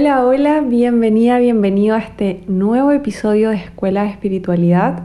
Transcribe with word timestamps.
Hola, 0.00 0.24
hola, 0.24 0.60
bienvenida, 0.60 1.40
bienvenido 1.40 1.96
a 1.96 1.98
este 1.98 2.44
nuevo 2.46 2.92
episodio 2.92 3.50
de 3.50 3.56
Escuela 3.56 4.04
de 4.04 4.10
Espiritualidad. 4.10 5.04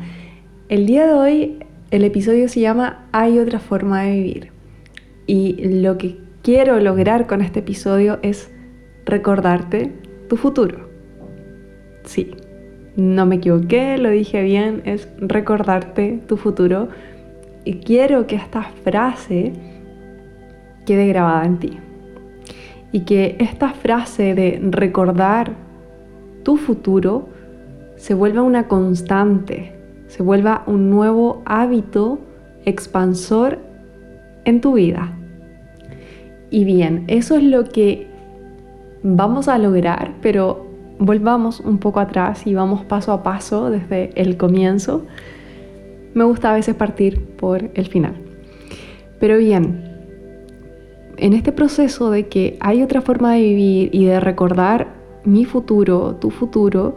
El 0.69 0.85
día 0.85 1.07
de 1.07 1.13
hoy 1.13 1.57
el 1.89 2.03
episodio 2.03 2.47
se 2.47 2.59
llama 2.59 3.07
Hay 3.11 3.39
otra 3.39 3.57
forma 3.57 4.03
de 4.03 4.11
vivir. 4.11 4.51
Y 5.25 5.79
lo 5.81 5.97
que 5.97 6.19
quiero 6.43 6.79
lograr 6.79 7.25
con 7.25 7.41
este 7.41 7.61
episodio 7.61 8.19
es 8.21 8.51
recordarte 9.03 9.91
tu 10.29 10.37
futuro. 10.37 10.87
Sí, 12.03 12.29
no 12.95 13.25
me 13.25 13.37
equivoqué, 13.37 13.97
lo 13.97 14.11
dije 14.11 14.43
bien, 14.43 14.83
es 14.85 15.09
recordarte 15.17 16.19
tu 16.27 16.37
futuro. 16.37 16.89
Y 17.65 17.79
quiero 17.79 18.27
que 18.27 18.35
esta 18.35 18.61
frase 18.61 19.53
quede 20.85 21.07
grabada 21.07 21.45
en 21.45 21.57
ti 21.57 21.79
y 22.93 23.01
que 23.01 23.35
esta 23.39 23.73
frase 23.73 24.35
de 24.35 24.61
recordar 24.69 25.51
tu 26.43 26.55
futuro 26.57 27.27
se 27.97 28.13
vuelva 28.13 28.43
una 28.43 28.67
constante, 28.67 29.75
se 30.07 30.23
vuelva 30.23 30.63
un 30.67 30.89
nuevo 30.89 31.41
hábito 31.45 32.19
expansor 32.65 33.57
en 34.45 34.61
tu 34.61 34.73
vida. 34.73 35.11
Y 36.51 36.65
bien, 36.65 37.05
eso 37.07 37.35
es 37.35 37.43
lo 37.43 37.65
que 37.65 38.07
vamos 39.01 39.47
a 39.47 39.57
lograr, 39.57 40.13
pero 40.21 40.67
volvamos 40.99 41.61
un 41.61 41.79
poco 41.79 41.99
atrás 41.99 42.45
y 42.45 42.53
vamos 42.53 42.85
paso 42.85 43.11
a 43.11 43.23
paso 43.23 43.71
desde 43.71 44.11
el 44.13 44.37
comienzo. 44.37 45.07
Me 46.13 46.25
gusta 46.25 46.51
a 46.51 46.53
veces 46.53 46.75
partir 46.75 47.25
por 47.37 47.71
el 47.73 47.87
final. 47.87 48.13
Pero 49.19 49.37
bien, 49.37 49.92
en 51.17 51.33
este 51.33 51.51
proceso 51.51 52.11
de 52.11 52.27
que 52.27 52.57
hay 52.59 52.81
otra 52.81 53.01
forma 53.01 53.33
de 53.33 53.41
vivir 53.41 53.89
y 53.93 54.05
de 54.05 54.19
recordar 54.19 54.93
mi 55.23 55.45
futuro, 55.45 56.15
tu 56.15 56.29
futuro, 56.29 56.95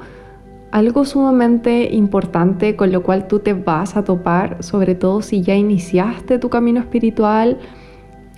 algo 0.73 1.05
sumamente 1.05 1.95
importante 1.95 2.77
con 2.77 2.93
lo 2.93 3.03
cual 3.03 3.29
tú 3.29 3.39
te 3.39 3.55
vas 3.55 3.97
a 3.97 4.05
topar, 4.05 4.63
sobre 4.63 4.95
todo 4.95 5.23
si 5.23 5.43
ya 5.43 5.55
iniciaste 5.55 6.39
tu 6.39 6.51
camino 6.51 6.81
espiritual, 6.81 7.59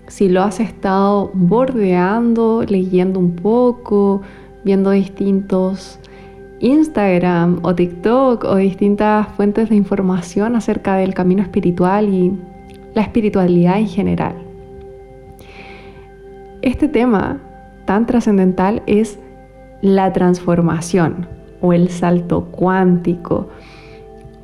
si 0.06 0.28
lo 0.28 0.42
has 0.42 0.60
estado 0.60 1.30
bordeando, 1.34 2.62
leyendo 2.66 3.18
un 3.18 3.34
poco, 3.34 4.22
viendo 4.64 4.90
distintos 4.90 5.98
Instagram 6.60 7.60
o 7.62 7.74
TikTok 7.74 8.44
o 8.44 8.56
distintas 8.56 9.28
fuentes 9.28 9.68
de 9.68 9.76
información 9.76 10.56
acerca 10.56 10.96
del 10.96 11.14
camino 11.14 11.42
espiritual 11.42 12.08
y 12.08 12.32
la 12.94 13.02
espiritualidad 13.02 13.78
en 13.78 13.86
general. 13.86 14.47
Este 16.62 16.88
tema 16.88 17.38
tan 17.84 18.06
trascendental 18.06 18.82
es 18.86 19.18
la 19.80 20.12
transformación 20.12 21.28
o 21.60 21.72
el 21.72 21.88
salto 21.88 22.46
cuántico 22.46 23.48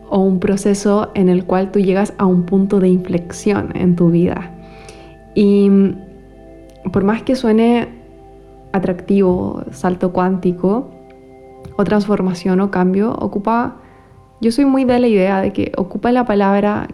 o 0.09 0.21
un 0.21 0.39
proceso 0.39 1.11
en 1.15 1.29
el 1.29 1.45
cual 1.45 1.73
tú 1.73 1.81
llegas 1.81 2.15
a 2.19 2.27
un 2.27 2.45
punto 2.45 2.79
de 2.79 2.89
inflexión 2.89 3.73
en 3.75 3.97
tu 3.97 4.11
vida. 4.11 4.53
Y 5.35 5.69
por 6.93 7.03
más 7.03 7.23
que 7.23 7.35
suene 7.35 7.89
atractivo, 8.73 9.65
salto 9.73 10.13
cuántico 10.13 10.91
o 11.77 11.85
transformación 11.85 12.61
o 12.61 12.71
cambio, 12.71 13.13
ocupa, 13.13 13.77
yo 14.41 14.53
soy 14.53 14.67
muy 14.67 14.85
de 14.85 15.01
la 15.01 15.09
idea 15.09 15.41
de 15.41 15.53
que 15.53 15.73
ocupa 15.77 16.13
la 16.13 16.25
palabra 16.25 16.87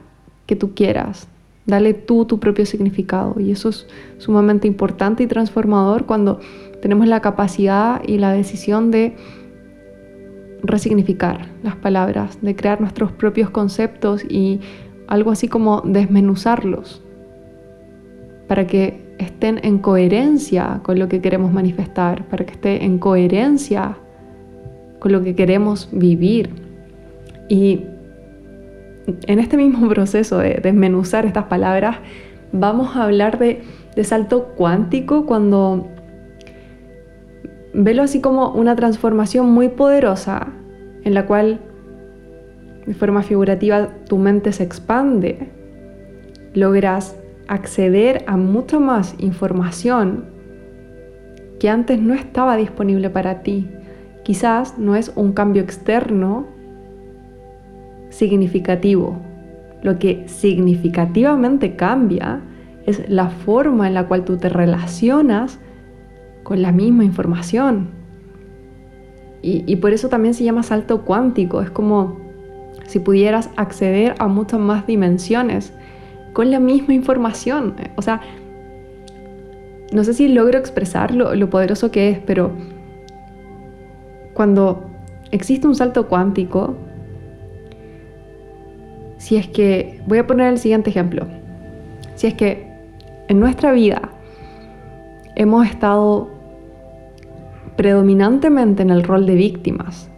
que 0.47 0.57
tú 0.57 0.75
quieras, 0.75 1.29
Dale 1.67 1.95
tú 1.95 2.25
tu 2.25 2.41
propio 2.41 2.67
significado 2.67 3.39
y 3.39 3.53
eso 3.53 3.69
es 3.69 3.87
sumamente 4.19 4.67
importante 4.67 5.23
y 5.23 5.27
transformador 5.27 6.07
cuando 6.07 6.41
tenemos 6.81 7.07
la 7.07 7.21
capacidad 7.21 8.03
y 8.07 8.19
la 8.19 8.33
decisión 8.33 8.91
de 8.91 9.17
resignificar 10.63 11.47
las 11.63 11.77
palabras, 11.77 12.39
de 12.43 12.57
crear 12.57 12.81
nuestros 12.81 13.13
propios 13.13 13.51
conceptos 13.51 14.25
y 14.29 14.61
algo 15.07 15.31
así 15.31 15.49
como 15.49 15.83
desmenuzarlos 15.83 17.03
para 18.51 18.67
que 18.67 19.15
estén 19.19 19.61
en 19.63 19.79
coherencia 19.79 20.81
con 20.83 20.99
lo 20.99 21.09
que 21.09 21.21
queremos 21.21 21.53
manifestar, 21.53 22.27
para 22.29 22.45
que 22.45 22.53
esté 22.53 22.85
en 22.85 22.99
coherencia 22.99 23.97
con 24.99 25.13
lo 25.13 25.23
que 25.23 25.37
queremos 25.37 25.89
vivir. 25.93 26.51
Y 27.49 27.85
en 29.27 29.39
este 29.39 29.57
mismo 29.57 29.89
proceso 29.89 30.39
de 30.39 30.61
desmenuzar 30.63 31.27
estas 31.27 31.45
palabras, 31.45 31.99
vamos 32.53 32.97
a 32.97 33.05
hablar 33.05 33.39
de, 33.39 33.63
salto 34.03 34.55
cuántico 34.57 35.27
cuando 35.27 35.89
velo 37.75 38.03
así 38.03 38.21
como 38.21 38.51
una 38.53 38.75
transformación 38.75 39.51
muy 39.51 39.69
poderosa 39.69 40.49
en 41.05 41.13
la 41.13 41.27
cual 41.27 41.61
de 42.87 42.95
forma 42.95 43.23
figurativa 43.23 43.89
tu 44.09 44.17
mente 44.17 44.53
se 44.53 44.63
expande, 44.63 45.51
logras 46.55 47.17
acceder 47.47 48.25
a 48.27 48.37
mucha 48.37 48.79
más 48.79 49.15
información 49.19 50.25
que 51.59 51.69
antes 51.69 52.01
no 52.01 52.15
estaba 52.15 52.57
disponible 52.57 53.11
para 53.11 53.43
ti. 53.43 53.69
Quizás 54.25 54.79
no 54.79 54.97
es 54.97 55.13
un 55.15 55.33
cambio 55.33 55.63
externo 55.63 56.47
significativo. 58.21 59.17
Lo 59.83 59.99
que 59.99 60.29
significativamente 60.29 61.75
cambia 61.75 62.43
es 62.87 63.09
la 63.09 63.31
forma 63.31 63.89
en 63.89 63.95
la 63.95 64.07
cual 64.07 64.25
tú 64.25 64.37
te 64.37 64.51
relacionas 64.51 65.59
con 66.43 66.61
la 66.61 66.71
misma 66.71 67.05
información. 67.05 67.89
Y, 69.43 69.77
por 69.77 69.95
eso 69.95 70.11
también 70.11 70.35
se 70.35 70.45
llama 70.45 70.63
salto 70.63 71.01
cuántico. 71.01 71.63
Es 71.63 71.71
como 71.71 72.19
si 72.87 72.99
pudieras 72.99 73.49
acceder 73.57 74.15
a 74.19 74.29
muchas 74.29 74.61
más 74.61 74.87
dimensiones 74.87 75.73
con 76.35 76.51
la 76.51 76.61
misma 76.61 76.93
información. 76.93 77.75
O 77.97 78.03
sea, 78.03 78.21
no 79.95 80.05
sé 80.05 80.13
si 80.13 80.29
logro 80.29 80.59
expresar 80.59 81.15
lo, 81.15 81.35
lo 81.35 81.49
poderoso 81.49 81.91
que 81.91 82.11
es, 82.11 82.19
pero 82.19 82.53
cuando 84.35 84.91
existe 85.31 85.67
un 85.67 85.75
salto 85.75 86.07
cuántico, 86.07 86.77
si 89.21 89.37
es 89.37 89.47
que, 89.49 90.01
voy 90.07 90.17
a 90.17 90.27
poner 90.27 90.51
el 90.51 90.59
siguiente 90.59 90.89
ejemplo, 90.89 91.27
si 92.15 92.27
es 92.27 92.33
que 92.33 92.67
en 93.29 93.39
nuestra 93.39 93.71
vida 93.71 94.13
hemos 95.37 95.67
estado 95.67 96.31
predominantemente 97.77 98.83
en 98.83 98.89
el 98.89 99.03
rol 99.03 99.27
de 99.27 99.35
víctimas 99.35 100.11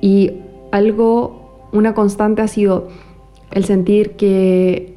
y 0.00 0.34
algo, 0.70 1.68
una 1.72 1.94
constante 1.94 2.42
ha 2.42 2.46
sido 2.46 2.86
el 3.50 3.64
sentir 3.64 4.12
que 4.12 4.96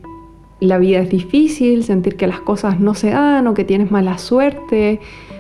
la 0.60 0.78
vida 0.78 1.00
es 1.00 1.10
difícil, 1.10 1.84
sentir 1.84 2.18
que 2.18 2.28
las 2.28 2.42
cosas 2.42 2.80
no 2.80 2.94
se 2.94 3.10
dan 3.10 3.48
o 3.48 3.56
que 3.56 3.64
tienes 3.64 3.90
mala 3.90 4.20
suerte, 4.20 5.00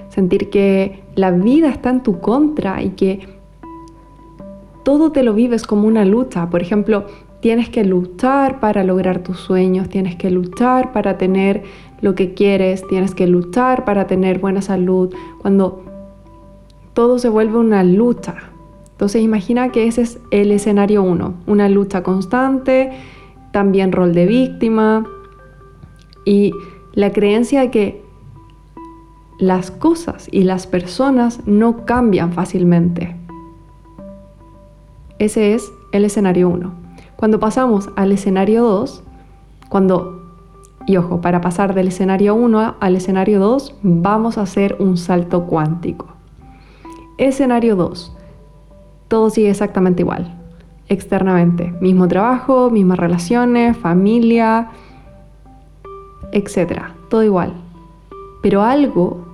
sentir 0.09 0.49
que 0.49 1.03
la 1.13 1.29
vida 1.29 1.69
está 1.69 1.91
en 1.91 2.01
tu 2.01 2.19
contra 2.19 2.81
y 2.81 2.89
que 2.89 3.27
todo 4.81 5.11
te 5.11 5.21
lo 5.21 5.35
vives 5.35 5.67
como 5.67 5.87
una 5.87 6.03
lucha. 6.03 6.49
Por 6.49 6.63
ejemplo, 6.63 7.05
Tienes 7.45 7.69
que 7.69 7.83
luchar 7.85 8.59
para 8.59 8.83
lograr 8.83 9.19
tus 9.19 9.37
sueños, 9.39 9.87
tienes 9.87 10.15
que 10.15 10.31
luchar 10.31 10.91
para 10.91 11.19
tener 11.19 11.61
lo 12.01 12.15
que 12.15 12.33
quieres, 12.33 12.83
tienes 12.87 13.13
que 13.13 13.27
luchar 13.27 13.85
para 13.85 14.07
tener 14.07 14.39
buena 14.39 14.63
salud. 14.63 15.13
Cuando 15.43 15.83
todo 16.95 17.19
se 17.19 17.29
vuelve 17.29 17.59
una 17.59 17.83
lucha. 17.83 18.33
Entonces 18.89 19.21
imagina 19.21 19.71
que 19.71 19.85
ese 19.85 20.01
es 20.01 20.19
el 20.31 20.51
escenario 20.51 21.03
uno, 21.03 21.35
una 21.45 21.69
lucha 21.69 22.01
constante, 22.01 22.93
también 23.51 23.91
rol 23.91 24.15
de 24.15 24.25
víctima 24.25 25.05
y 26.25 26.51
la 26.93 27.11
creencia 27.11 27.61
de 27.61 27.69
que 27.69 28.01
las 29.37 29.69
cosas 29.69 30.29
y 30.31 30.45
las 30.45 30.65
personas 30.65 31.45
no 31.45 31.85
cambian 31.85 32.33
fácilmente. 32.33 33.15
Ese 35.19 35.53
es 35.53 35.71
el 35.91 36.05
escenario 36.05 36.49
1. 36.49 36.84
Cuando 37.15 37.39
pasamos 37.39 37.89
al 37.95 38.11
escenario 38.11 38.63
2, 38.63 39.03
cuando, 39.69 40.21
y 40.85 40.97
ojo, 40.97 41.21
para 41.21 41.41
pasar 41.41 41.73
del 41.73 41.87
escenario 41.87 42.35
1 42.35 42.75
al 42.79 42.95
escenario 42.95 43.39
2, 43.39 43.75
vamos 43.83 44.37
a 44.37 44.41
hacer 44.41 44.75
un 44.79 44.97
salto 44.97 45.45
cuántico. 45.45 46.07
Escenario 47.17 47.77
2, 47.77 48.15
todo 49.07 49.29
sigue 49.29 49.49
exactamente 49.49 50.01
igual, 50.01 50.35
externamente, 50.89 51.73
mismo 51.79 52.07
trabajo, 52.07 52.69
mismas 52.69 52.99
relaciones, 52.99 53.77
familia, 53.77 54.69
etc. 56.33 56.81
Todo 57.09 57.23
igual. 57.23 57.53
Pero 58.41 58.61
algo, 58.61 59.25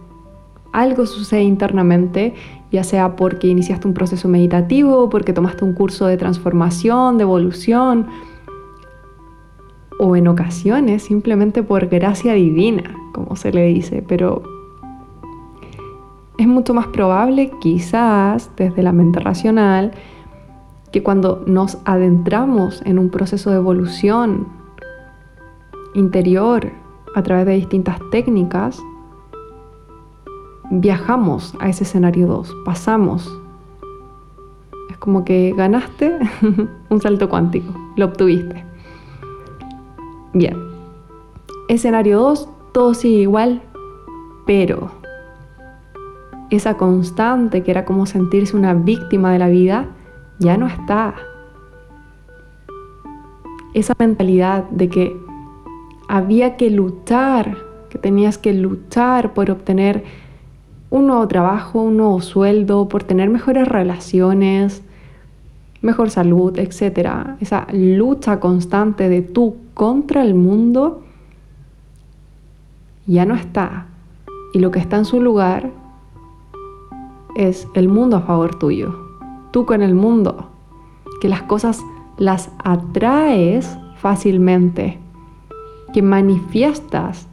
algo 0.72 1.08
sucede 1.08 1.42
internamente 1.42 2.36
ya 2.72 2.84
sea 2.84 3.16
porque 3.16 3.48
iniciaste 3.48 3.88
un 3.88 3.94
proceso 3.94 4.28
meditativo, 4.28 5.10
porque 5.10 5.34
tomaste 5.34 5.66
un 5.66 5.74
curso 5.74 6.06
de 6.08 6.18
transformación, 6.18 7.18
de 7.18 7.24
evolución, 7.24 8.08
o 10.00 10.16
en 10.16 10.28
ocasiones 10.28 11.04
simplemente 11.04 11.62
por 11.62 11.88
gracia 11.88 12.34
divina, 12.34 12.96
como 13.14 13.36
se 13.36 13.52
le 13.52 13.68
dice, 13.68 14.04
pero 14.08 14.42
es 16.38 16.48
mucho 16.48 16.74
más 16.74 16.88
probable, 16.88 17.52
quizás 17.62 18.50
desde 18.56 18.82
la 18.82 18.94
mente 18.94 19.20
racional, 19.20 19.92
que 20.92 21.04
cuando 21.04 21.44
nos 21.46 21.78
adentramos 21.86 22.82
en 22.86 22.98
un 22.98 23.10
proceso 23.10 23.52
de 23.52 23.58
evolución 23.58 24.48
interior 25.94 26.72
a 27.16 27.22
través 27.22 27.46
de 27.46 27.54
distintas 27.54 28.00
técnicas, 28.12 28.82
viajamos 30.72 31.54
a 31.60 31.70
ese 31.70 31.84
escenario 31.84 32.28
2, 32.28 32.56
pasamos. 32.66 33.38
Es 34.90 34.98
como 34.98 35.26
que 35.26 35.54
ganaste 35.56 36.18
un 36.90 37.02
salto 37.02 37.30
cuántico, 37.30 37.74
lo 37.98 38.06
obtuviste. 38.06 38.66
Bien, 40.34 40.58
escenario 41.68 42.20
2, 42.22 42.50
todo 42.72 42.94
sigue 42.94 43.22
igual, 43.24 43.62
pero 44.46 44.90
esa 46.50 46.78
constante 46.78 47.64
que 47.64 47.72
era 47.72 47.84
como 47.86 48.06
sentirse 48.06 48.56
una 48.56 48.74
víctima 48.74 49.34
de 49.34 49.40
la 49.40 49.50
vida, 49.50 49.88
ya 50.40 50.56
no 50.58 50.68
está. 50.68 51.16
Esa 53.74 53.94
mentalidad 54.00 54.64
de 54.70 54.90
que 54.90 55.18
había 56.08 56.56
que 56.56 56.70
luchar, 56.70 57.58
que 57.90 57.98
tenías 57.98 58.38
que 58.38 58.54
luchar 58.54 59.34
por 59.34 59.52
obtener 59.52 60.04
un 60.92 61.08
nuevo 61.08 61.28
trabajo, 61.28 61.82
un 61.82 61.98
nuevo 61.98 62.22
sueldo, 62.22 62.88
por 62.88 63.04
tener 63.04 63.30
mejores 63.30 63.68
relaciones, 63.68 64.84
mejor 65.82 66.12
salud, 66.12 66.60
etc. 66.60 67.38
Esa 67.40 67.66
lucha 67.72 68.40
constante 68.40 69.10
de 69.10 69.22
tú 69.22 69.56
contra 69.74 70.22
el 70.22 70.36
mundo 70.36 71.02
ya 73.08 73.26
no 73.26 73.36
está. 73.36 73.88
Y 74.54 74.60
lo 74.60 74.70
que 74.70 74.80
está 74.80 74.98
en 74.98 75.06
su 75.06 75.22
lugar 75.22 75.72
es 77.36 77.68
el 77.74 77.88
mundo 77.88 78.18
a 78.18 78.22
favor 78.22 78.60
tuyo. 78.60 78.94
Tú 79.52 79.66
con 79.66 79.82
el 79.82 79.96
mundo. 79.96 80.50
Que 81.22 81.30
las 81.30 81.44
cosas 81.44 81.80
las 82.18 82.52
atraes 82.64 83.78
fácilmente. 83.96 85.00
Que 85.94 86.02
manifiestas 86.02 87.28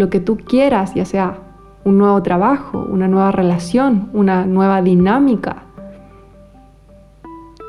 lo 0.00 0.08
que 0.08 0.18
tú 0.18 0.38
quieras, 0.38 0.94
ya 0.94 1.04
sea 1.04 1.36
un 1.84 1.98
nuevo 1.98 2.22
trabajo, 2.22 2.86
una 2.90 3.06
nueva 3.06 3.32
relación, 3.32 4.08
una 4.14 4.46
nueva 4.46 4.80
dinámica 4.80 5.64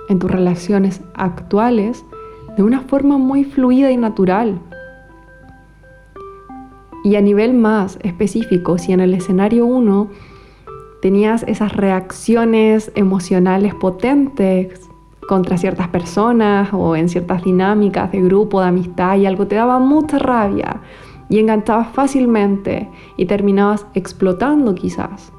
en 0.07 0.18
tus 0.18 0.31
relaciones 0.31 1.01
actuales 1.13 2.06
de 2.56 2.63
una 2.63 2.80
forma 2.83 3.18
muy 3.18 3.44
fluida 3.44 3.92
y 3.92 3.98
natural. 3.98 4.62
Y 7.04 7.18
a 7.18 7.22
nivel 7.22 7.54
más 7.54 8.00
específico, 8.01 8.77
si 8.77 8.94
en 8.94 9.01
el 9.01 9.13
escenario 9.13 9.66
1 9.66 10.07
tenías 11.01 11.44
esas 11.50 11.75
reacciones 11.75 12.94
emocionales 12.95 13.75
potentes 13.75 14.89
contra 15.27 15.57
ciertas 15.57 15.89
personas 15.89 16.69
o 16.72 16.95
en 16.95 17.10
ciertas 17.10 17.44
dinámicas 17.44 18.10
de 18.13 18.22
grupo, 18.22 18.62
de 18.62 18.68
amistad 18.68 19.18
y 19.18 19.25
algo 19.25 19.48
te 19.48 19.56
daba 19.56 19.80
mucha 19.80 20.18
rabia 20.18 20.80
y 21.31 21.39
enganchabas 21.39 21.88
fácilmente 21.94 22.89
y 23.16 23.25
terminabas 23.25 23.88
explotando 23.94 24.75
quizás 24.75 25.31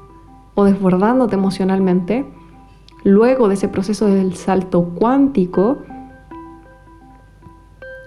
o 0.55 0.65
desbordándote 0.65 1.35
emocionalmente, 1.35 2.25
luego 3.03 3.47
de 3.47 3.53
ese 3.53 3.67
proceso 3.67 4.07
del 4.07 4.33
salto 4.35 4.85
cuántico, 4.85 5.83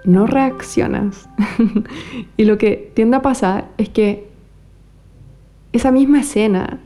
no 0.04 0.26
reaccionas. 0.26 1.28
y 2.36 2.44
lo 2.44 2.58
que 2.58 2.90
tiende 2.94 3.18
a 3.18 3.22
pasar 3.22 3.68
es 3.78 3.88
que 3.88 4.30
esa 5.72 5.92
misma 5.92 6.20
escena, 6.20 6.80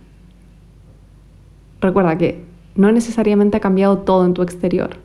recuerda 1.80 2.18
que 2.18 2.44
no 2.74 2.92
necesariamente 2.92 3.56
ha 3.56 3.60
cambiado 3.60 4.00
todo 4.00 4.26
en 4.26 4.34
tu 4.34 4.42
exterior. 4.42 4.98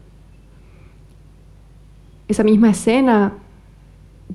Esa 2.28 2.44
misma 2.44 2.72
escena 2.72 3.45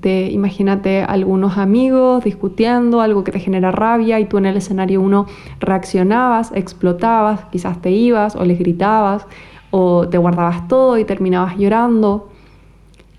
imagínate, 0.03 1.03
algunos 1.03 1.57
amigos 1.57 2.23
discutiendo, 2.23 3.01
algo 3.01 3.23
que 3.23 3.31
te 3.31 3.39
genera 3.39 3.71
rabia 3.71 4.19
y 4.19 4.25
tú 4.25 4.37
en 4.37 4.45
el 4.45 4.57
escenario 4.57 5.01
uno 5.01 5.27
reaccionabas, 5.59 6.51
explotabas, 6.55 7.45
quizás 7.51 7.81
te 7.81 7.91
ibas 7.91 8.35
o 8.35 8.43
les 8.45 8.57
gritabas 8.57 9.27
o 9.69 10.07
te 10.07 10.17
guardabas 10.17 10.67
todo 10.67 10.97
y 10.97 11.05
terminabas 11.05 11.57
llorando 11.57 12.31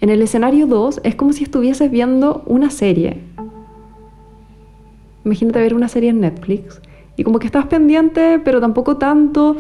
en 0.03 0.11
el 0.11 0.21
escenario 0.21 0.67
2 0.67 1.03
es 1.05 1.15
como 1.15 1.33
si 1.33 1.45
estuvieses 1.45 1.89
viendo 1.89 2.43
una 2.47 2.71
serie. 2.71 3.21
Imagínate 5.25 5.61
ver 5.61 5.75
una 5.75 5.87
serie 5.87 6.11
en 6.11 6.19
Netflix 6.19 6.83
y 7.17 7.23
como 7.23 7.39
que 7.39 7.47
estás 7.47 7.67
pendiente, 7.67 8.41
pero 8.41 8.61
tampoco 8.61 8.97
tanto, 8.97 9.57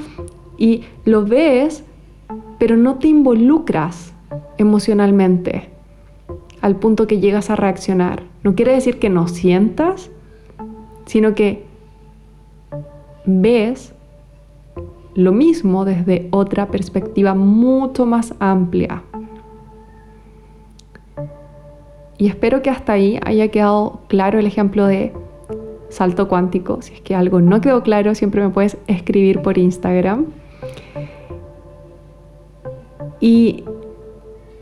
y 0.58 0.82
lo 1.04 1.24
ves, 1.24 1.84
pero 2.58 2.76
no 2.76 2.96
te 2.96 3.06
involucras 3.06 4.14
emocionalmente 4.58 5.70
al 6.62 6.76
punto 6.76 7.06
que 7.06 7.20
llegas 7.20 7.50
a 7.50 7.56
reaccionar. 7.56 8.22
No 8.42 8.54
quiere 8.54 8.72
decir 8.72 8.98
que 8.98 9.10
no 9.10 9.28
sientas, 9.28 10.10
sino 11.04 11.34
que 11.34 11.64
ves 13.26 13.92
lo 15.14 15.32
mismo 15.32 15.84
desde 15.84 16.28
otra 16.30 16.68
perspectiva 16.68 17.34
mucho 17.34 18.06
más 18.06 18.34
amplia. 18.38 19.02
Y 22.16 22.28
espero 22.28 22.62
que 22.62 22.70
hasta 22.70 22.92
ahí 22.92 23.18
haya 23.24 23.48
quedado 23.48 24.00
claro 24.06 24.38
el 24.38 24.46
ejemplo 24.46 24.86
de 24.86 25.12
salto 25.88 26.28
cuántico. 26.28 26.80
Si 26.80 26.94
es 26.94 27.00
que 27.00 27.16
algo 27.16 27.40
no 27.40 27.60
quedó 27.60 27.82
claro, 27.82 28.14
siempre 28.14 28.42
me 28.42 28.50
puedes 28.50 28.78
escribir 28.86 29.42
por 29.42 29.58
Instagram. 29.58 30.26
Y 33.20 33.64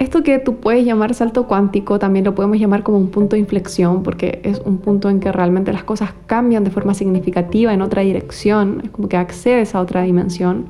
esto 0.00 0.22
que 0.22 0.38
tú 0.38 0.56
puedes 0.56 0.86
llamar 0.86 1.12
salto 1.12 1.46
cuántico 1.46 1.98
también 1.98 2.24
lo 2.24 2.34
podemos 2.34 2.58
llamar 2.58 2.82
como 2.82 2.96
un 2.96 3.10
punto 3.10 3.36
de 3.36 3.40
inflexión 3.40 4.02
porque 4.02 4.40
es 4.44 4.58
un 4.64 4.78
punto 4.78 5.10
en 5.10 5.20
que 5.20 5.30
realmente 5.30 5.74
las 5.74 5.84
cosas 5.84 6.14
cambian 6.24 6.64
de 6.64 6.70
forma 6.70 6.94
significativa 6.94 7.74
en 7.74 7.82
otra 7.82 8.00
dirección, 8.00 8.80
es 8.82 8.90
como 8.90 9.10
que 9.10 9.18
accedes 9.18 9.74
a 9.74 9.80
otra 9.80 10.00
dimensión. 10.00 10.68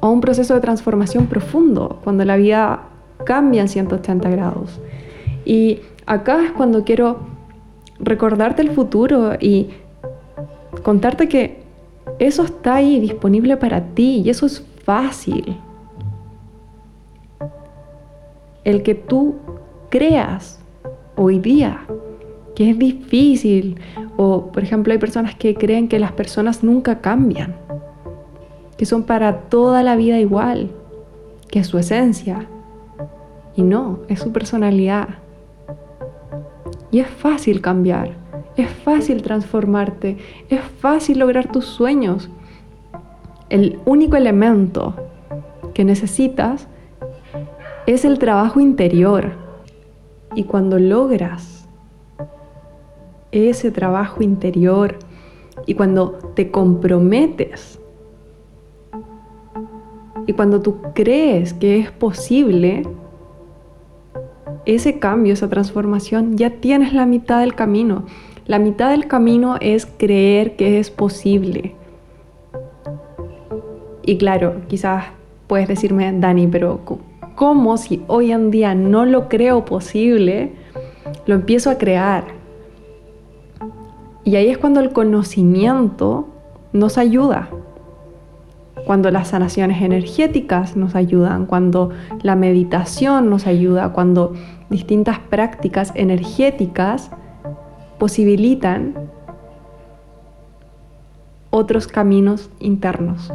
O 0.00 0.08
un 0.08 0.22
proceso 0.22 0.54
de 0.54 0.60
transformación 0.60 1.26
profundo, 1.26 2.00
cuando 2.02 2.24
la 2.24 2.36
vida 2.36 2.80
cambia 3.26 3.60
en 3.60 3.68
180 3.68 4.30
grados. 4.30 4.80
Y 5.44 5.80
acá 6.06 6.46
es 6.46 6.52
cuando 6.52 6.82
quiero 6.82 7.18
recordarte 7.98 8.62
el 8.62 8.70
futuro 8.70 9.34
y 9.38 9.68
contarte 10.82 11.28
que 11.28 11.60
eso 12.18 12.42
está 12.42 12.76
ahí 12.76 13.00
disponible 13.00 13.58
para 13.58 13.82
ti 13.82 14.22
y 14.24 14.30
eso 14.30 14.46
es 14.46 14.64
fácil. 14.82 15.58
El 18.66 18.82
que 18.82 18.96
tú 18.96 19.36
creas 19.90 20.58
hoy 21.14 21.38
día 21.38 21.86
que 22.56 22.70
es 22.70 22.76
difícil 22.76 23.78
o 24.16 24.50
por 24.50 24.64
ejemplo 24.64 24.92
hay 24.92 24.98
personas 24.98 25.36
que 25.36 25.54
creen 25.54 25.86
que 25.86 26.00
las 26.00 26.10
personas 26.10 26.64
nunca 26.64 27.00
cambian, 27.00 27.54
que 28.76 28.84
son 28.84 29.04
para 29.04 29.42
toda 29.42 29.84
la 29.84 29.94
vida 29.94 30.18
igual, 30.18 30.72
que 31.48 31.60
es 31.60 31.68
su 31.68 31.78
esencia. 31.78 32.48
Y 33.54 33.62
no, 33.62 34.00
es 34.08 34.18
su 34.18 34.32
personalidad. 34.32 35.10
Y 36.90 36.98
es 36.98 37.06
fácil 37.06 37.60
cambiar, 37.60 38.16
es 38.56 38.68
fácil 38.68 39.22
transformarte, 39.22 40.16
es 40.48 40.60
fácil 40.80 41.20
lograr 41.20 41.52
tus 41.52 41.66
sueños. 41.66 42.30
El 43.48 43.78
único 43.84 44.16
elemento 44.16 44.92
que 45.72 45.84
necesitas 45.84 46.66
es 47.86 48.04
el 48.04 48.18
trabajo 48.18 48.60
interior. 48.60 49.32
Y 50.34 50.44
cuando 50.44 50.78
logras 50.78 51.68
ese 53.30 53.70
trabajo 53.70 54.22
interior 54.22 54.96
y 55.66 55.74
cuando 55.74 56.12
te 56.34 56.50
comprometes 56.50 57.78
y 60.26 60.32
cuando 60.32 60.60
tú 60.60 60.78
crees 60.94 61.54
que 61.54 61.78
es 61.78 61.90
posible, 61.92 62.82
ese 64.64 64.98
cambio, 64.98 65.32
esa 65.32 65.48
transformación, 65.48 66.36
ya 66.36 66.50
tienes 66.50 66.92
la 66.92 67.06
mitad 67.06 67.40
del 67.40 67.54
camino. 67.54 68.04
La 68.46 68.58
mitad 68.58 68.90
del 68.90 69.06
camino 69.06 69.56
es 69.60 69.86
creer 69.86 70.56
que 70.56 70.80
es 70.80 70.90
posible. 70.90 71.76
Y 74.02 74.18
claro, 74.18 74.62
quizás 74.66 75.04
puedes 75.46 75.68
decirme, 75.68 76.12
Dani, 76.18 76.48
pero 76.48 76.80
¿cómo 77.36 77.76
si 77.76 78.02
hoy 78.08 78.32
en 78.32 78.50
día 78.50 78.74
no 78.74 79.06
lo 79.06 79.28
creo 79.28 79.64
posible, 79.64 80.54
lo 81.26 81.36
empiezo 81.36 81.70
a 81.70 81.78
crear? 81.78 82.24
Y 84.24 84.34
ahí 84.34 84.48
es 84.48 84.58
cuando 84.58 84.80
el 84.80 84.92
conocimiento 84.92 86.26
nos 86.72 86.98
ayuda 86.98 87.48
cuando 88.86 89.10
las 89.10 89.28
sanaciones 89.28 89.82
energéticas 89.82 90.76
nos 90.76 90.94
ayudan, 90.94 91.46
cuando 91.46 91.90
la 92.22 92.36
meditación 92.36 93.28
nos 93.28 93.48
ayuda, 93.48 93.92
cuando 93.92 94.34
distintas 94.70 95.18
prácticas 95.18 95.90
energéticas 95.96 97.10
posibilitan 97.98 98.94
otros 101.50 101.88
caminos 101.88 102.48
internos. 102.60 103.32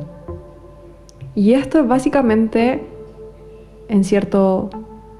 Y 1.35 1.53
esto 1.53 1.79
es 1.79 1.87
básicamente, 1.87 2.85
en, 3.91 4.03
cierto, 4.03 4.69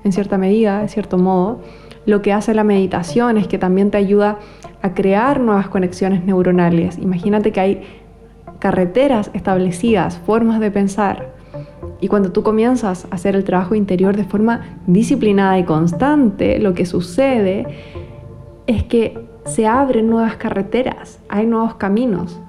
en 0.03 0.11
cierta 0.11 0.37
medida, 0.37 0.81
de 0.81 0.87
cierto 0.87 1.17
modo, 1.17 1.59
lo 2.05 2.21
que 2.21 2.33
hace 2.33 2.55
la 2.55 2.63
meditación 2.63 3.37
es 3.37 3.47
que 3.47 3.59
también 3.59 3.91
te 3.91 3.97
ayuda 3.97 4.39
a 4.81 4.93
crear 4.93 5.39
nuevas 5.39 5.67
conexiones 5.67 6.23
neuronales. 6.23 6.97
Imagínate 6.97 7.51
que 7.51 7.59
hay 7.59 7.81
carreteras 8.59 9.29
establecidas, 9.33 10.17
formas 10.19 10.59
de 10.59 10.71
pensar. 10.71 11.35
Y 11.99 12.07
cuando 12.07 12.31
tú 12.31 12.41
comienzas 12.41 13.05
a 13.11 13.15
hacer 13.15 13.35
el 13.35 13.43
trabajo 13.43 13.75
interior 13.75 14.15
de 14.15 14.23
forma 14.23 14.79
disciplinada 14.87 15.59
y 15.59 15.65
constante, 15.65 16.57
lo 16.57 16.73
que 16.73 16.85
sucede 16.85 17.67
es 18.65 18.83
que 18.83 19.19
se 19.45 19.67
abren 19.67 20.09
nuevas 20.09 20.37
carreteras, 20.37 21.19
hay 21.27 21.45
nuevos 21.45 21.75
caminos, 21.75 22.39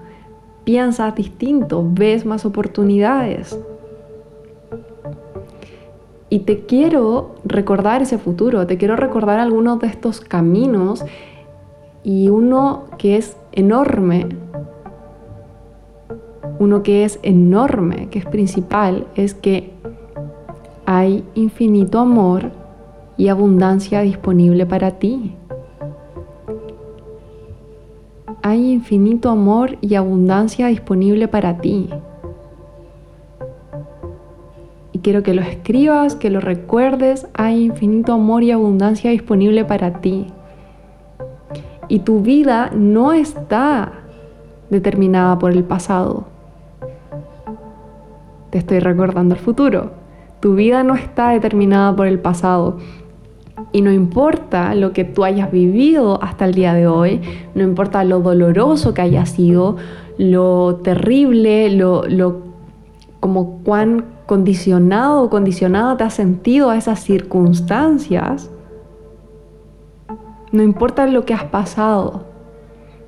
piensas 0.64 1.14
distinto, 1.14 1.84
ves 1.86 2.24
más 2.24 2.46
oportunidades. 2.46 3.58
Y 6.32 6.38
te 6.38 6.64
quiero 6.64 7.34
recordar 7.44 8.00
ese 8.00 8.16
futuro, 8.16 8.66
te 8.66 8.78
quiero 8.78 8.96
recordar 8.96 9.38
algunos 9.38 9.78
de 9.80 9.88
estos 9.88 10.22
caminos 10.22 11.04
y 12.04 12.30
uno 12.30 12.84
que 12.96 13.18
es 13.18 13.36
enorme, 13.52 14.28
uno 16.58 16.82
que 16.82 17.04
es 17.04 17.20
enorme, 17.22 18.08
que 18.08 18.18
es 18.18 18.24
principal, 18.24 19.06
es 19.14 19.34
que 19.34 19.74
hay 20.86 21.22
infinito 21.34 21.98
amor 21.98 22.50
y 23.18 23.28
abundancia 23.28 24.00
disponible 24.00 24.64
para 24.64 24.92
ti. 24.92 25.36
Hay 28.40 28.72
infinito 28.72 29.28
amor 29.28 29.76
y 29.82 29.96
abundancia 29.96 30.68
disponible 30.68 31.28
para 31.28 31.58
ti. 31.58 31.90
Quiero 35.02 35.24
que 35.24 35.34
lo 35.34 35.42
escribas, 35.42 36.14
que 36.14 36.30
lo 36.30 36.40
recuerdes. 36.40 37.26
Hay 37.34 37.64
infinito 37.64 38.12
amor 38.12 38.44
y 38.44 38.52
abundancia 38.52 39.10
disponible 39.10 39.64
para 39.64 40.00
ti. 40.00 40.28
Y 41.88 42.00
tu 42.00 42.20
vida 42.20 42.70
no 42.72 43.12
está 43.12 43.92
determinada 44.70 45.40
por 45.40 45.50
el 45.50 45.64
pasado. 45.64 46.26
Te 48.50 48.58
estoy 48.58 48.78
recordando 48.78 49.34
el 49.34 49.40
futuro. 49.40 49.90
Tu 50.38 50.54
vida 50.54 50.84
no 50.84 50.94
está 50.94 51.30
determinada 51.30 51.96
por 51.96 52.06
el 52.06 52.20
pasado. 52.20 52.78
Y 53.72 53.82
no 53.82 53.90
importa 53.90 54.74
lo 54.76 54.92
que 54.92 55.04
tú 55.04 55.24
hayas 55.24 55.50
vivido 55.50 56.22
hasta 56.22 56.44
el 56.44 56.54
día 56.54 56.74
de 56.74 56.86
hoy, 56.86 57.20
no 57.54 57.62
importa 57.64 58.04
lo 58.04 58.20
doloroso 58.20 58.94
que 58.94 59.02
haya 59.02 59.26
sido, 59.26 59.76
lo 60.18 60.76
terrible, 60.82 61.70
lo, 61.70 62.06
lo 62.06 62.51
como 63.22 63.62
cuán 63.62 64.06
condicionado 64.26 65.22
o 65.22 65.30
condicionada 65.30 65.96
te 65.96 66.02
has 66.02 66.14
sentido 66.14 66.70
a 66.70 66.76
esas 66.76 67.04
circunstancias, 67.04 68.50
no 70.50 70.64
importa 70.64 71.06
lo 71.06 71.24
que 71.24 71.32
has 71.32 71.44
pasado, 71.44 72.24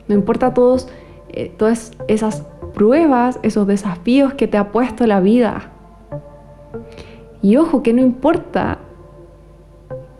no 0.07 0.15
importa 0.15 0.55
todos, 0.55 0.89
eh, 1.31 1.53
todas 1.59 1.91
esas 2.07 2.47
pruebas, 2.75 3.41
esos 3.43 3.67
desafíos 3.67 4.35
que 4.35 4.47
te 4.47 4.57
ha 4.57 4.71
puesto 4.71 5.05
la 5.05 5.19
vida. 5.19 5.73
Y 7.43 7.57
ojo, 7.57 7.83
que 7.83 7.93
no 7.93 8.01
importa 8.01 8.79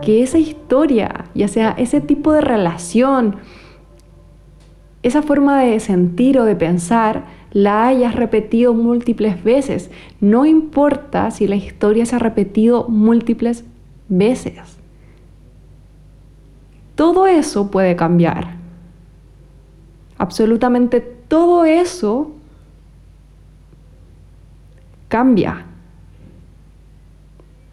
que 0.01 0.25
esa 0.25 0.39
historia, 0.39 1.27
ya 1.37 1.47
sea 1.47 1.73
ese 1.79 2.01
tipo 2.01 2.33
de 2.33 2.41
relación, 2.41 3.37
esa 5.05 5.23
forma 5.23 5.61
de 5.61 5.79
sentir 5.79 6.37
o 6.41 6.45
de 6.45 6.57
pensar, 6.57 7.44
la 7.55 7.87
hayas 7.87 8.17
repetido 8.17 8.75
múltiples 8.75 9.43
veces. 9.43 9.91
No 10.21 10.45
importa 10.45 11.31
si 11.31 11.47
la 11.47 11.57
historia 11.57 12.05
se 12.05 12.17
ha 12.17 12.19
repetido 12.19 12.89
múltiples 12.89 13.65
veces. 14.09 14.77
Todo 16.97 17.27
eso 17.27 17.71
puede 17.71 17.97
cambiar. 17.97 18.57
Absolutamente 20.19 21.01
todo 21.01 21.65
eso 21.65 22.33
cambia. 25.09 25.65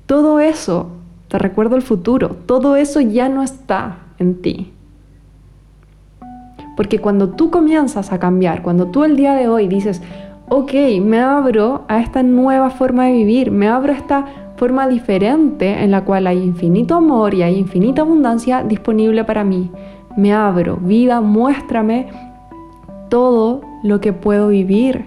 Todo 0.06 0.40
eso 0.40 0.92
te 1.28 1.40
recuerdo 1.40 1.76
el 1.76 1.82
futuro. 1.82 2.38
Todo 2.46 2.76
eso 2.76 3.02
ya 3.02 3.30
no 3.30 3.42
está 3.42 3.98
en 4.20 4.42
ti. 4.42 4.72
Porque 6.76 7.00
cuando 7.00 7.30
tú 7.30 7.50
comienzas 7.50 8.12
a 8.12 8.20
cambiar, 8.20 8.62
cuando 8.62 8.88
tú 8.88 9.04
el 9.04 9.16
día 9.16 9.34
de 9.34 9.48
hoy 9.48 9.68
dices, 9.68 10.02
ok, 10.50 10.74
me 11.02 11.20
abro 11.20 11.84
a 11.88 12.00
esta 12.00 12.24
nueva 12.24 12.70
forma 12.70 13.06
de 13.06 13.14
vivir, 13.14 13.52
me 13.52 13.68
abro 13.68 13.94
a 13.94 13.96
esta 13.96 14.26
forma 14.58 14.88
diferente 14.88 15.84
en 15.84 15.92
la 15.92 16.06
cual 16.06 16.28
hay 16.28 16.38
infinito 16.44 16.96
amor 16.96 17.34
y 17.34 17.42
hay 17.42 17.58
infinita 17.58 18.02
abundancia 18.02 18.64
disponible 18.64 19.24
para 19.24 19.44
mí. 19.44 19.72
Me 20.18 20.34
abro, 20.34 20.78
vida, 20.78 21.22
muéstrame 21.22 22.08
todo 23.10 23.62
lo 23.84 24.02
que 24.02 24.14
puedo 24.14 24.50
vivir. 24.50 25.06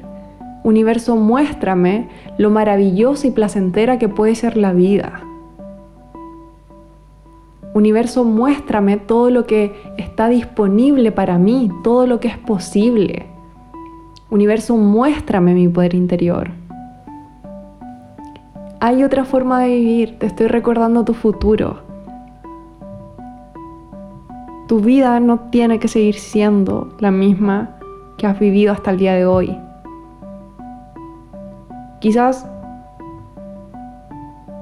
Universo, 0.63 1.17
muéstrame 1.17 2.09
lo 2.39 2.51
maravillosa 2.51 3.27
y 3.27 3.31
placentera 3.31 3.99
que 3.99 4.09
puede 4.09 4.35
ser 4.35 4.57
la 4.57 4.73
vida. 4.73 5.23
Universo, 7.75 8.23
muéstrame 8.25 8.99
todo 8.99 9.31
lo 9.31 9.47
que 9.47 9.75
está 9.99 10.29
disponible 10.29 11.11
para 11.11 11.39
mí, 11.39 11.71
todo 11.83 12.07
lo 12.07 12.21
que 12.21 12.29
es 12.29 12.39
posible. 12.39 13.27
Universo, 14.31 14.77
muéstrame 14.77 15.55
mi 15.55 15.67
poder 15.69 15.95
interior. 15.95 16.51
Hay 18.79 19.03
otra 19.03 19.25
forma 19.25 19.63
de 19.63 19.69
vivir, 19.69 20.19
te 20.21 20.27
estoy 20.27 20.47
recordando 20.47 21.05
tu 21.05 21.15
futuro. 21.15 21.79
Tu 24.69 24.79
vida 24.79 25.19
no 25.19 25.41
tiene 25.51 25.81
que 25.81 25.89
seguir 25.89 26.15
siendo 26.15 26.95
la 27.01 27.11
misma 27.11 27.77
que 28.19 28.29
has 28.29 28.39
vivido 28.39 28.73
hasta 28.73 28.93
el 28.93 28.99
día 28.99 29.15
de 29.15 29.27
hoy. 29.27 29.59
Quizás 32.01 32.47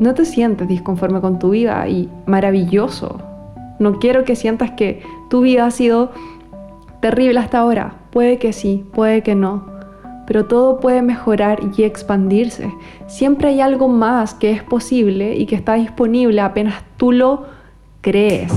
no 0.02 0.14
te 0.14 0.25
sientes 0.25 0.68
disconforme 0.68 1.21
con 1.21 1.38
tu 1.38 1.50
vida 1.50 1.88
y 1.88 2.09
maravilloso. 2.26 3.21
No 3.78 3.99
quiero 3.99 4.25
que 4.25 4.37
sientas 4.37 4.73
que 4.73 5.02
tu 5.30 5.42
vida 5.42 5.64
ha 5.64 5.71
sido 5.71 6.11
terrible 7.00 7.38
hasta 7.38 7.61
ahora. 7.61 7.97
Puede 8.11 8.38
que 8.38 8.52
sí, 8.52 8.85
puede 8.92 9.23
que 9.23 9.35
no. 9.35 9.64
Pero 10.26 10.47
todo 10.47 10.80
puede 10.80 11.02
mejorar 11.02 11.61
y 11.76 11.85
expandirse. 11.85 12.73
Siempre 13.06 13.49
hay 13.49 13.61
algo 13.61 13.88
más 13.88 14.35
que 14.35 14.50
es 14.50 14.62
posible 14.62 15.37
y 15.37 15.47
que 15.47 15.54
está 15.54 15.75
disponible 15.75 16.40
apenas 16.40 16.82
tú 16.97 17.12
lo 17.12 17.44
crees. 18.00 18.52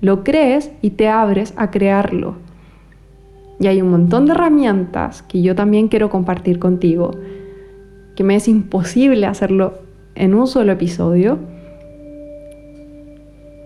Lo 0.00 0.24
crees 0.24 0.72
y 0.82 0.90
te 0.90 1.08
abres 1.08 1.54
a 1.56 1.70
crearlo. 1.70 2.34
Y 3.58 3.66
hay 3.66 3.82
un 3.82 3.90
montón 3.90 4.26
de 4.26 4.32
herramientas 4.32 5.22
que 5.22 5.42
yo 5.42 5.54
también 5.54 5.88
quiero 5.88 6.10
compartir 6.10 6.58
contigo, 6.58 7.10
que 8.16 8.24
me 8.24 8.34
es 8.36 8.48
imposible 8.48 9.26
hacerlo 9.26 9.89
en 10.20 10.34
un 10.34 10.46
solo 10.46 10.70
episodio. 10.72 11.38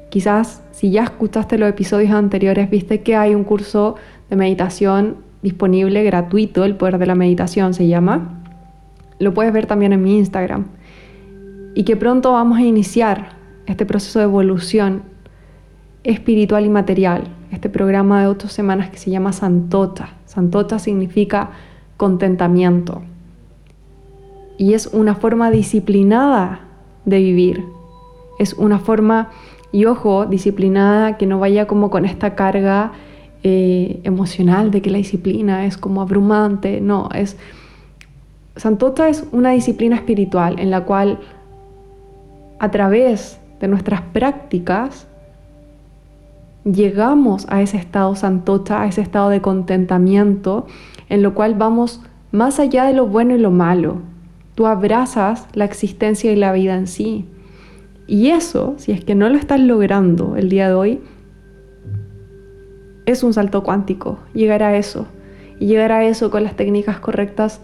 Quizás 0.08 0.62
si 0.70 0.92
ya 0.92 1.02
escuchaste 1.02 1.58
los 1.58 1.68
episodios 1.68 2.12
anteriores, 2.12 2.70
viste 2.70 3.02
que 3.02 3.16
hay 3.16 3.34
un 3.34 3.42
curso 3.42 3.96
de 4.30 4.36
meditación 4.36 5.16
disponible 5.42 6.04
gratuito, 6.04 6.64
el 6.64 6.76
poder 6.76 6.98
de 6.98 7.06
la 7.06 7.16
meditación 7.16 7.74
se 7.74 7.88
llama. 7.88 8.40
Lo 9.18 9.34
puedes 9.34 9.52
ver 9.52 9.66
también 9.66 9.92
en 9.92 10.02
mi 10.04 10.16
Instagram. 10.16 10.66
Y 11.74 11.82
que 11.82 11.96
pronto 11.96 12.32
vamos 12.32 12.58
a 12.58 12.62
iniciar 12.62 13.30
este 13.66 13.84
proceso 13.84 14.20
de 14.20 14.26
evolución 14.26 15.02
espiritual 16.04 16.64
y 16.64 16.68
material, 16.68 17.24
este 17.50 17.68
programa 17.68 18.20
de 18.20 18.28
ocho 18.28 18.46
semanas 18.46 18.90
que 18.90 18.98
se 18.98 19.10
llama 19.10 19.32
Santota. 19.32 20.10
Santota 20.24 20.78
significa 20.78 21.50
contentamiento 21.96 23.02
y 24.56 24.74
es 24.74 24.86
una 24.86 25.14
forma 25.14 25.50
disciplinada 25.50 26.60
de 27.04 27.18
vivir. 27.18 27.64
Es 28.38 28.54
una 28.54 28.78
forma, 28.78 29.30
y 29.72 29.84
ojo, 29.86 30.26
disciplinada 30.26 31.16
que 31.16 31.26
no 31.26 31.38
vaya 31.38 31.66
como 31.66 31.90
con 31.90 32.04
esta 32.04 32.34
carga 32.34 32.92
eh, 33.42 34.00
emocional 34.04 34.70
de 34.70 34.82
que 34.82 34.90
la 34.90 34.98
disciplina 34.98 35.66
es 35.66 35.76
como 35.76 36.02
abrumante. 36.02 36.80
No, 36.80 37.08
es... 37.14 37.36
Santota 38.56 39.08
es 39.08 39.26
una 39.32 39.50
disciplina 39.50 39.96
espiritual 39.96 40.60
en 40.60 40.70
la 40.70 40.84
cual 40.84 41.18
a 42.60 42.70
través 42.70 43.40
de 43.60 43.66
nuestras 43.66 44.00
prácticas 44.00 45.08
llegamos 46.64 47.46
a 47.48 47.62
ese 47.62 47.76
estado 47.76 48.14
santota, 48.14 48.82
a 48.82 48.86
ese 48.86 49.00
estado 49.00 49.28
de 49.28 49.40
contentamiento, 49.40 50.66
en 51.08 51.22
lo 51.22 51.34
cual 51.34 51.54
vamos 51.54 52.00
más 52.30 52.60
allá 52.60 52.84
de 52.84 52.94
lo 52.94 53.06
bueno 53.06 53.34
y 53.34 53.38
lo 53.38 53.50
malo, 53.50 53.98
Tú 54.54 54.66
abrazas 54.66 55.48
la 55.54 55.64
existencia 55.64 56.32
y 56.32 56.36
la 56.36 56.52
vida 56.52 56.76
en 56.76 56.86
sí. 56.86 57.26
Y 58.06 58.28
eso, 58.28 58.74
si 58.76 58.92
es 58.92 59.04
que 59.04 59.14
no 59.14 59.28
lo 59.28 59.36
estás 59.36 59.60
logrando 59.60 60.36
el 60.36 60.48
día 60.48 60.68
de 60.68 60.74
hoy, 60.74 61.00
es 63.06 63.22
un 63.22 63.32
salto 63.32 63.62
cuántico, 63.62 64.18
llegar 64.32 64.62
a 64.62 64.76
eso. 64.76 65.06
Y 65.58 65.66
llegar 65.66 65.92
a 65.92 66.04
eso 66.04 66.30
con 66.30 66.44
las 66.44 66.56
técnicas 66.56 67.00
correctas 67.00 67.60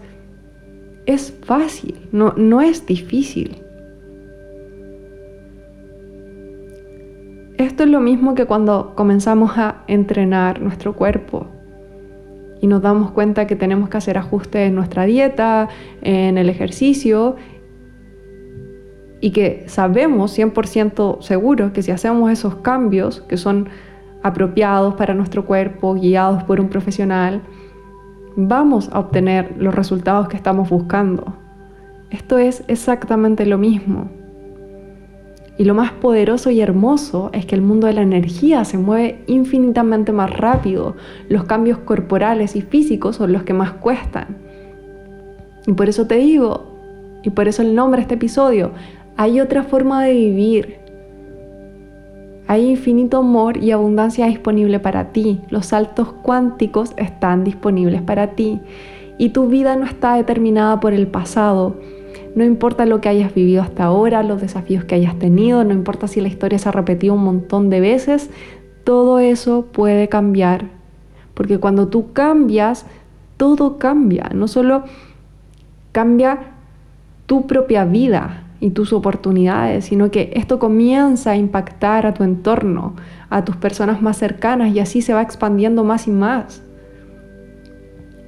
es 1.05 1.33
fácil, 1.43 1.95
no, 2.11 2.33
no 2.37 2.61
es 2.61 2.85
difícil. 2.85 3.61
Esto 7.57 7.83
es 7.83 7.89
lo 7.89 8.01
mismo 8.01 8.33
que 8.33 8.45
cuando 8.45 8.93
comenzamos 8.95 9.57
a 9.57 9.83
entrenar 9.87 10.61
nuestro 10.61 10.95
cuerpo 10.95 11.47
y 12.61 12.67
nos 12.67 12.81
damos 12.81 13.11
cuenta 13.11 13.47
que 13.47 13.55
tenemos 13.55 13.89
que 13.89 13.97
hacer 13.97 14.17
ajustes 14.17 14.69
en 14.69 14.75
nuestra 14.75 15.05
dieta, 15.05 15.67
en 16.01 16.37
el 16.37 16.47
ejercicio 16.47 17.35
y 19.19 19.31
que 19.31 19.65
sabemos 19.67 20.37
100% 20.37 21.21
seguro 21.21 21.73
que 21.73 21.81
si 21.81 21.91
hacemos 21.91 22.31
esos 22.31 22.55
cambios 22.55 23.21
que 23.21 23.37
son 23.37 23.67
apropiados 24.23 24.93
para 24.93 25.15
nuestro 25.15 25.45
cuerpo, 25.45 25.95
guiados 25.95 26.43
por 26.43 26.59
un 26.59 26.69
profesional, 26.69 27.41
vamos 28.35 28.89
a 28.91 28.99
obtener 28.99 29.55
los 29.57 29.73
resultados 29.73 30.27
que 30.27 30.37
estamos 30.37 30.69
buscando. 30.69 31.35
Esto 32.11 32.37
es 32.37 32.63
exactamente 32.67 33.45
lo 33.45 33.57
mismo. 33.57 34.20
Y 35.61 35.63
lo 35.63 35.75
más 35.75 35.91
poderoso 35.91 36.49
y 36.49 36.59
hermoso 36.59 37.29
es 37.33 37.45
que 37.45 37.53
el 37.53 37.61
mundo 37.61 37.85
de 37.85 37.93
la 37.93 38.01
energía 38.01 38.65
se 38.65 38.79
mueve 38.79 39.19
infinitamente 39.27 40.11
más 40.11 40.35
rápido. 40.35 40.95
Los 41.29 41.43
cambios 41.43 41.77
corporales 41.77 42.55
y 42.55 42.61
físicos 42.61 43.17
son 43.17 43.31
los 43.31 43.43
que 43.43 43.53
más 43.53 43.73
cuestan. 43.73 44.37
Y 45.67 45.73
por 45.73 45.87
eso 45.87 46.07
te 46.07 46.15
digo, 46.15 46.63
y 47.21 47.29
por 47.29 47.47
eso 47.47 47.61
el 47.61 47.75
nombre 47.75 47.99
de 47.99 48.01
este 48.01 48.15
episodio, 48.15 48.71
hay 49.17 49.39
otra 49.39 49.61
forma 49.61 50.03
de 50.03 50.13
vivir. 50.13 50.79
Hay 52.47 52.67
infinito 52.67 53.17
amor 53.17 53.57
y 53.57 53.69
abundancia 53.69 54.25
disponible 54.25 54.79
para 54.79 55.11
ti. 55.11 55.41
Los 55.51 55.67
saltos 55.67 56.11
cuánticos 56.23 56.93
están 56.97 57.43
disponibles 57.43 58.01
para 58.01 58.31
ti. 58.31 58.59
Y 59.19 59.29
tu 59.29 59.45
vida 59.45 59.75
no 59.75 59.85
está 59.85 60.15
determinada 60.15 60.79
por 60.79 60.93
el 60.93 61.05
pasado. 61.05 61.75
No 62.35 62.43
importa 62.43 62.85
lo 62.85 63.01
que 63.01 63.09
hayas 63.09 63.33
vivido 63.33 63.61
hasta 63.61 63.85
ahora, 63.85 64.23
los 64.23 64.41
desafíos 64.41 64.85
que 64.85 64.95
hayas 64.95 65.17
tenido, 65.19 65.63
no 65.63 65.73
importa 65.73 66.07
si 66.07 66.21
la 66.21 66.27
historia 66.27 66.59
se 66.59 66.69
ha 66.69 66.71
repetido 66.71 67.13
un 67.13 67.23
montón 67.23 67.69
de 67.69 67.81
veces, 67.81 68.29
todo 68.83 69.19
eso 69.19 69.67
puede 69.71 70.07
cambiar. 70.07 70.65
Porque 71.33 71.59
cuando 71.59 71.87
tú 71.87 72.13
cambias, 72.13 72.85
todo 73.37 73.77
cambia. 73.77 74.29
No 74.33 74.47
solo 74.47 74.83
cambia 75.91 76.53
tu 77.25 77.47
propia 77.47 77.85
vida, 77.85 78.45
y 78.61 78.69
tus 78.69 78.93
oportunidades, 78.93 79.85
sino 79.85 80.11
que 80.11 80.31
esto 80.35 80.59
comienza 80.59 81.31
a 81.31 81.35
impactar 81.35 82.05
a 82.05 82.13
tu 82.13 82.23
entorno, 82.23 82.95
a 83.29 83.43
tus 83.43 83.57
personas 83.57 84.03
más 84.03 84.17
cercanas 84.17 84.73
y 84.73 84.79
así 84.79 85.01
se 85.01 85.15
va 85.15 85.23
expandiendo 85.23 85.83
más 85.83 86.07
y 86.07 86.11
más. 86.11 86.63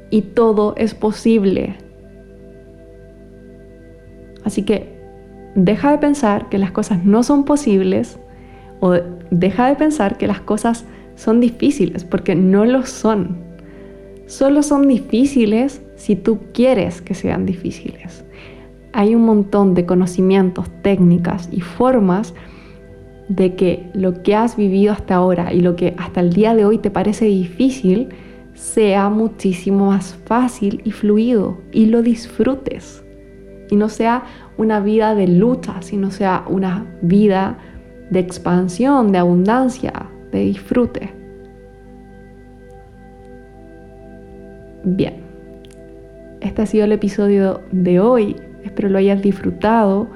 Y 0.09 0.23
todo 0.23 0.73
es 0.75 0.95
posible. 0.95 1.77
Así 4.43 4.63
que 4.63 4.93
deja 5.55 5.91
de 5.91 5.97
pensar 5.97 6.49
que 6.49 6.57
las 6.57 6.71
cosas 6.71 7.03
no 7.05 7.23
son 7.23 7.45
posibles 7.45 8.19
o 8.79 8.93
deja 9.31 9.67
de 9.67 9.75
pensar 9.75 10.17
que 10.17 10.27
las 10.27 10.41
cosas 10.41 10.85
son 11.15 11.39
difíciles, 11.39 12.03
porque 12.03 12.35
no 12.35 12.65
lo 12.65 12.85
son. 12.85 13.37
Solo 14.25 14.63
son 14.63 14.87
difíciles 14.87 15.81
si 15.95 16.15
tú 16.15 16.39
quieres 16.53 17.01
que 17.01 17.13
sean 17.13 17.45
difíciles 17.45 18.23
hay 18.93 19.15
un 19.15 19.25
montón 19.25 19.73
de 19.73 19.85
conocimientos, 19.85 20.69
técnicas 20.83 21.49
y 21.51 21.61
formas 21.61 22.33
de 23.27 23.55
que 23.55 23.89
lo 23.93 24.21
que 24.21 24.35
has 24.35 24.55
vivido 24.55 24.93
hasta 24.93 25.15
ahora 25.15 25.51
y 25.51 25.61
lo 25.61 25.75
que 25.75 25.95
hasta 25.97 26.21
el 26.21 26.31
día 26.31 26.55
de 26.55 26.65
hoy 26.65 26.77
te 26.77 26.91
parece 26.91 27.25
difícil 27.25 28.09
sea 28.53 29.09
muchísimo 29.09 29.87
más 29.87 30.15
fácil 30.25 30.81
y 30.85 30.91
fluido 30.91 31.59
y 31.71 31.87
lo 31.87 32.03
disfrutes. 32.03 33.03
Y 33.73 33.75
no 33.75 33.89
sea 33.89 34.25
una 34.55 34.81
vida 34.81 35.15
de 35.15 35.27
lucha, 35.27 35.81
sino 35.81 36.11
sea 36.11 36.43
una 36.47 36.85
vida 37.01 37.57
de 38.11 38.19
expansión, 38.19 39.11
de 39.11 39.17
abundancia, 39.17 39.91
de 40.31 40.41
disfrute. 40.41 41.11
Bien, 44.83 45.15
este 46.39 46.61
ha 46.61 46.65
sido 46.67 46.85
el 46.85 46.91
episodio 46.91 47.61
de 47.71 47.99
hoy. 47.99 48.35
Espero 48.63 48.89
lo 48.89 48.99
hayas 48.99 49.23
disfrutado. 49.23 50.07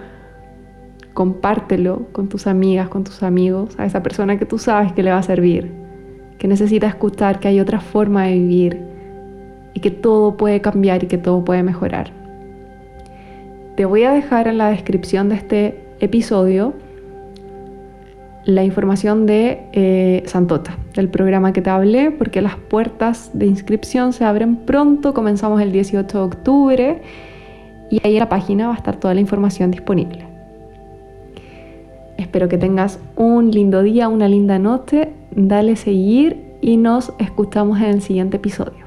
Compártelo 1.15 2.10
con 2.12 2.30
tus 2.30 2.46
amigas, 2.46 2.89
con 2.89 3.04
tus 3.06 3.24
amigos, 3.24 3.74
a 3.80 3.88
esa 3.88 4.04
persona 4.04 4.38
que 4.38 4.46
tú 4.46 4.60
sabes 4.60 4.93
que 4.93 5.02
le 5.02 5.10
va 5.10 5.17
a 5.17 5.24
servir, 5.24 5.72
que 6.38 6.48
necesita 6.48 6.86
escuchar 6.86 7.39
que 7.39 7.48
hay 7.48 7.60
otra 7.60 7.80
forma 7.80 8.26
de 8.26 8.34
vivir 8.34 8.84
y 9.74 9.80
que 9.80 9.89
todo 9.89 10.38
puede 10.38 10.62
cambiar 10.62 11.04
y 11.04 11.08
que 11.08 11.17
todo 11.17 11.43
puede 11.43 11.63
mejorar. 11.63 12.27
Te 13.78 13.86
voy 13.86 14.06
a 14.06 14.12
dejar 14.12 14.48
en 14.48 14.58
la 14.58 14.72
descripción 14.72 15.30
de 15.30 15.36
este 15.36 15.80
episodio 16.00 16.74
la 18.44 18.63
información 18.63 19.28
de 19.28 19.68
eh, 19.72 20.24
Santota, 20.26 20.76
del 20.96 21.10
programa 21.10 21.54
que 21.54 21.62
te 21.62 21.70
hablé, 21.70 22.10
porque 22.10 22.42
las 22.42 22.56
puertas 22.56 23.30
de 23.36 23.46
inscripción 23.46 24.13
se 24.13 24.26
abren 24.26 24.56
pronto, 24.56 25.13
comenzamos 25.13 25.62
el 25.62 25.72
18 25.72 26.18
de 26.18 26.24
octubre 26.24 27.02
y 27.92 28.02
ahí 28.04 28.13
en 28.13 28.20
la 28.20 28.30
página 28.30 28.66
va 28.66 28.74
a 28.74 28.78
estar 28.78 28.96
toda 28.96 29.13
la 29.13 29.22
información 29.22 29.70
disponible. 29.70 30.26
Espero 32.18 32.50
que 32.50 32.58
tengas 32.58 33.00
un 33.16 33.52
lindo 33.52 33.84
día, 33.84 34.08
una 34.08 34.28
linda 34.28 34.58
noche, 34.58 35.10
dale 35.36 35.76
seguir 35.76 36.56
y 36.62 36.78
nos 36.78 37.13
escuchamos 37.20 37.78
en 37.78 37.86
el 37.86 38.02
siguiente 38.02 38.38
episodio. 38.38 38.87